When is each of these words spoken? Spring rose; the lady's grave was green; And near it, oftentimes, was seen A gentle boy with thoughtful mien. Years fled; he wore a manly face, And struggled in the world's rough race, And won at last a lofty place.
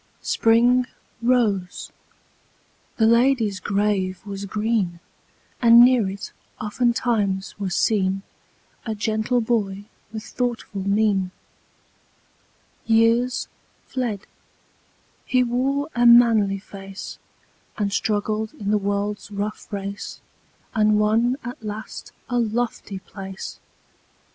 Spring 0.23 0.87
rose; 1.21 1.91
the 2.97 3.05
lady's 3.05 3.59
grave 3.59 4.19
was 4.25 4.45
green; 4.45 4.99
And 5.61 5.79
near 5.85 6.09
it, 6.09 6.31
oftentimes, 6.59 7.53
was 7.59 7.75
seen 7.75 8.23
A 8.83 8.95
gentle 8.95 9.41
boy 9.41 9.83
with 10.11 10.23
thoughtful 10.23 10.81
mien. 10.81 11.29
Years 12.87 13.47
fled; 13.85 14.21
he 15.23 15.43
wore 15.43 15.87
a 15.93 16.07
manly 16.07 16.57
face, 16.57 17.19
And 17.77 17.93
struggled 17.93 18.55
in 18.55 18.71
the 18.71 18.79
world's 18.79 19.29
rough 19.29 19.71
race, 19.71 20.19
And 20.73 20.97
won 20.99 21.37
at 21.43 21.61
last 21.61 22.11
a 22.27 22.39
lofty 22.39 22.97
place. 22.97 23.59